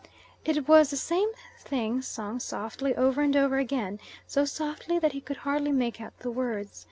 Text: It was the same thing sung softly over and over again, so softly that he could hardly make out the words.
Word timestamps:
It 0.43 0.67
was 0.67 0.89
the 0.89 0.97
same 0.97 1.29
thing 1.59 2.01
sung 2.01 2.39
softly 2.39 2.95
over 2.95 3.21
and 3.21 3.35
over 3.35 3.59
again, 3.59 3.99
so 4.25 4.45
softly 4.45 4.97
that 4.97 5.11
he 5.11 5.21
could 5.21 5.37
hardly 5.37 5.71
make 5.71 6.01
out 6.01 6.17
the 6.21 6.31
words. 6.31 6.79